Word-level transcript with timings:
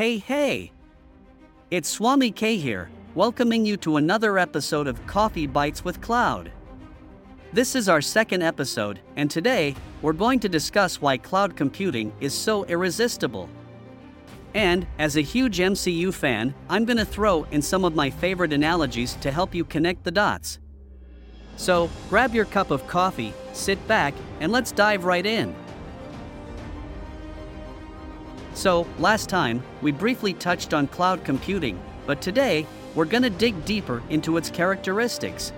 Hey, 0.00 0.16
hey! 0.16 0.72
It's 1.70 1.86
Swami 1.86 2.30
K 2.30 2.56
here, 2.56 2.88
welcoming 3.14 3.66
you 3.66 3.76
to 3.76 3.98
another 3.98 4.38
episode 4.38 4.86
of 4.86 5.06
Coffee 5.06 5.46
Bytes 5.46 5.84
with 5.84 6.00
Cloud. 6.00 6.50
This 7.52 7.74
is 7.74 7.86
our 7.86 8.00
second 8.00 8.40
episode, 8.40 9.00
and 9.16 9.30
today, 9.30 9.74
we're 10.00 10.14
going 10.14 10.40
to 10.40 10.48
discuss 10.48 11.02
why 11.02 11.18
cloud 11.18 11.54
computing 11.54 12.14
is 12.18 12.32
so 12.32 12.64
irresistible. 12.64 13.50
And, 14.54 14.86
as 14.98 15.18
a 15.18 15.20
huge 15.20 15.58
MCU 15.58 16.14
fan, 16.14 16.54
I'm 16.70 16.86
gonna 16.86 17.04
throw 17.04 17.42
in 17.50 17.60
some 17.60 17.84
of 17.84 17.94
my 17.94 18.08
favorite 18.08 18.54
analogies 18.54 19.16
to 19.16 19.30
help 19.30 19.54
you 19.54 19.66
connect 19.66 20.04
the 20.04 20.10
dots. 20.10 20.60
So, 21.56 21.90
grab 22.08 22.34
your 22.34 22.46
cup 22.46 22.70
of 22.70 22.86
coffee, 22.86 23.34
sit 23.52 23.86
back, 23.86 24.14
and 24.40 24.50
let's 24.50 24.72
dive 24.72 25.04
right 25.04 25.26
in. 25.26 25.54
So, 28.60 28.86
last 28.98 29.30
time, 29.30 29.62
we 29.80 29.90
briefly 29.90 30.34
touched 30.34 30.74
on 30.74 30.86
cloud 30.88 31.24
computing, 31.24 31.80
but 32.04 32.20
today, 32.20 32.66
we're 32.94 33.06
gonna 33.06 33.30
dig 33.30 33.64
deeper 33.64 34.02
into 34.10 34.36
its 34.36 34.50
characteristics. 34.50 35.54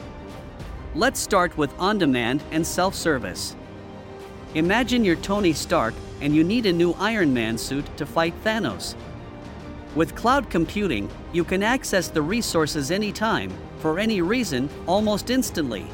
Let's 0.94 1.18
start 1.18 1.58
with 1.58 1.76
on 1.80 1.98
demand 1.98 2.44
and 2.52 2.64
self 2.64 2.94
service. 2.94 3.56
Imagine 4.54 5.04
you're 5.04 5.16
Tony 5.16 5.52
Stark 5.52 5.94
and 6.20 6.32
you 6.32 6.44
need 6.44 6.64
a 6.64 6.72
new 6.72 6.92
Iron 6.92 7.34
Man 7.34 7.58
suit 7.58 7.84
to 7.96 8.06
fight 8.06 8.34
Thanos. 8.44 8.94
With 9.96 10.14
cloud 10.14 10.48
computing, 10.48 11.10
you 11.32 11.42
can 11.42 11.64
access 11.64 12.06
the 12.06 12.22
resources 12.22 12.92
anytime, 12.92 13.50
for 13.78 13.98
any 13.98 14.22
reason, 14.22 14.70
almost 14.86 15.28
instantly. 15.28 15.86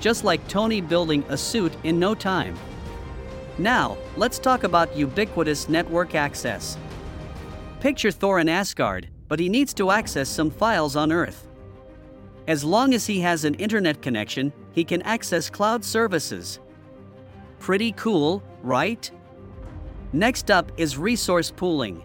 Just 0.00 0.24
like 0.24 0.48
Tony 0.48 0.80
building 0.80 1.22
a 1.28 1.36
suit 1.36 1.76
in 1.84 1.98
no 1.98 2.14
time. 2.14 2.56
Now, 3.58 3.98
let's 4.16 4.38
talk 4.38 4.62
about 4.62 4.96
ubiquitous 4.96 5.68
network 5.68 6.14
access. 6.14 6.78
Picture 7.80 8.12
Thor 8.12 8.38
in 8.38 8.48
Asgard, 8.48 9.08
but 9.26 9.40
he 9.40 9.48
needs 9.48 9.74
to 9.74 9.90
access 9.90 10.28
some 10.28 10.50
files 10.50 10.94
on 10.94 11.10
Earth. 11.10 11.48
As 12.46 12.62
long 12.62 12.94
as 12.94 13.06
he 13.06 13.20
has 13.20 13.44
an 13.44 13.54
internet 13.54 14.00
connection, 14.00 14.52
he 14.72 14.84
can 14.84 15.02
access 15.02 15.50
cloud 15.50 15.84
services. 15.84 16.60
Pretty 17.58 17.92
cool, 17.92 18.42
right? 18.62 19.10
Next 20.12 20.50
up 20.50 20.70
is 20.76 20.96
resource 20.96 21.50
pooling. 21.50 22.04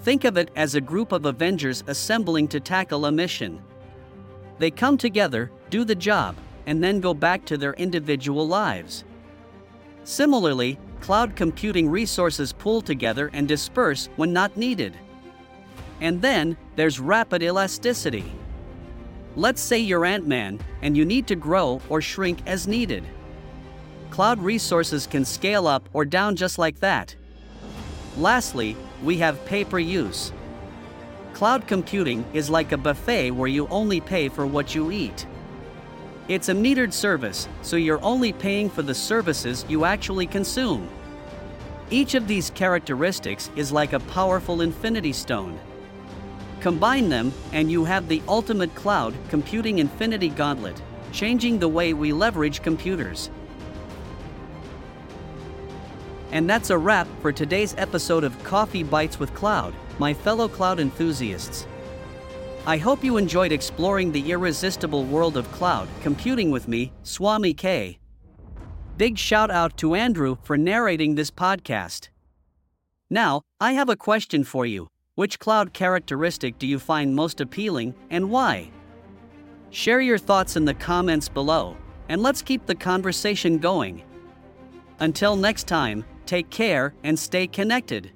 Think 0.00 0.24
of 0.24 0.36
it 0.36 0.50
as 0.54 0.74
a 0.74 0.80
group 0.80 1.12
of 1.12 1.24
Avengers 1.24 1.82
assembling 1.86 2.46
to 2.48 2.60
tackle 2.60 3.06
a 3.06 3.12
mission. 3.12 3.62
They 4.58 4.70
come 4.70 4.98
together, 4.98 5.50
do 5.70 5.84
the 5.84 5.94
job, 5.94 6.36
and 6.66 6.84
then 6.84 7.00
go 7.00 7.14
back 7.14 7.44
to 7.46 7.56
their 7.56 7.72
individual 7.74 8.46
lives. 8.46 9.04
Similarly, 10.04 10.78
cloud 11.00 11.36
computing 11.36 11.88
resources 11.88 12.52
pool 12.52 12.80
together 12.80 13.30
and 13.32 13.46
disperse 13.46 14.08
when 14.16 14.32
not 14.32 14.56
needed. 14.56 14.96
And 16.00 16.20
then, 16.20 16.56
there's 16.76 16.98
rapid 16.98 17.42
elasticity. 17.42 18.32
Let's 19.36 19.60
say 19.60 19.78
you're 19.78 20.04
Ant 20.04 20.26
Man 20.26 20.60
and 20.82 20.96
you 20.96 21.04
need 21.04 21.26
to 21.28 21.36
grow 21.36 21.80
or 21.88 22.00
shrink 22.00 22.40
as 22.46 22.66
needed. 22.66 23.04
Cloud 24.10 24.40
resources 24.40 25.06
can 25.06 25.24
scale 25.24 25.66
up 25.66 25.88
or 25.92 26.04
down 26.04 26.36
just 26.36 26.58
like 26.58 26.80
that. 26.80 27.16
Lastly, 28.18 28.76
we 29.02 29.16
have 29.18 29.44
pay 29.46 29.64
per 29.64 29.78
use. 29.78 30.32
Cloud 31.32 31.66
computing 31.66 32.24
is 32.34 32.50
like 32.50 32.72
a 32.72 32.76
buffet 32.76 33.30
where 33.30 33.48
you 33.48 33.66
only 33.68 34.00
pay 34.00 34.28
for 34.28 34.46
what 34.46 34.74
you 34.74 34.90
eat. 34.90 35.26
It's 36.28 36.48
a 36.48 36.54
metered 36.54 36.92
service, 36.92 37.48
so 37.62 37.74
you're 37.74 38.02
only 38.02 38.32
paying 38.32 38.70
for 38.70 38.82
the 38.82 38.94
services 38.94 39.64
you 39.68 39.84
actually 39.84 40.26
consume. 40.26 40.88
Each 41.90 42.14
of 42.14 42.28
these 42.28 42.50
characteristics 42.50 43.50
is 43.56 43.72
like 43.72 43.92
a 43.92 44.00
powerful 44.00 44.60
infinity 44.60 45.12
stone. 45.12 45.58
Combine 46.60 47.08
them, 47.08 47.32
and 47.52 47.72
you 47.72 47.84
have 47.84 48.06
the 48.06 48.22
ultimate 48.28 48.72
cloud 48.76 49.14
computing 49.30 49.80
infinity 49.80 50.28
gauntlet, 50.28 50.80
changing 51.10 51.58
the 51.58 51.68
way 51.68 51.92
we 51.92 52.12
leverage 52.12 52.62
computers. 52.62 53.28
And 56.30 56.48
that's 56.48 56.70
a 56.70 56.78
wrap 56.78 57.08
for 57.20 57.32
today's 57.32 57.74
episode 57.76 58.22
of 58.22 58.42
Coffee 58.44 58.84
Bytes 58.84 59.18
with 59.18 59.34
Cloud, 59.34 59.74
my 59.98 60.14
fellow 60.14 60.48
cloud 60.48 60.78
enthusiasts. 60.78 61.66
I 62.64 62.76
hope 62.76 63.02
you 63.02 63.16
enjoyed 63.16 63.50
exploring 63.50 64.12
the 64.12 64.30
irresistible 64.30 65.02
world 65.04 65.36
of 65.36 65.50
cloud 65.50 65.88
computing 66.00 66.52
with 66.52 66.68
me, 66.68 66.92
Swami 67.02 67.54
K. 67.54 67.98
Big 68.96 69.18
shout 69.18 69.50
out 69.50 69.76
to 69.78 69.96
Andrew 69.96 70.36
for 70.44 70.56
narrating 70.56 71.16
this 71.16 71.28
podcast. 71.28 72.10
Now, 73.10 73.42
I 73.60 73.72
have 73.72 73.88
a 73.88 73.96
question 73.96 74.44
for 74.44 74.64
you. 74.64 74.86
Which 75.16 75.40
cloud 75.40 75.72
characteristic 75.72 76.56
do 76.60 76.68
you 76.68 76.78
find 76.78 77.16
most 77.16 77.40
appealing 77.40 77.96
and 78.10 78.30
why? 78.30 78.70
Share 79.70 80.00
your 80.00 80.18
thoughts 80.18 80.54
in 80.54 80.64
the 80.64 80.74
comments 80.74 81.28
below, 81.28 81.76
and 82.08 82.22
let's 82.22 82.42
keep 82.42 82.64
the 82.66 82.76
conversation 82.76 83.58
going. 83.58 84.04
Until 85.00 85.34
next 85.34 85.66
time, 85.66 86.04
take 86.26 86.48
care 86.50 86.94
and 87.02 87.18
stay 87.18 87.48
connected. 87.48 88.12